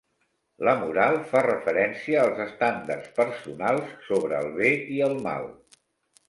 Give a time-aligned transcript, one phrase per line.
[0.67, 5.47] La moral fa referència als estàndards personals sobre el bé i el mal.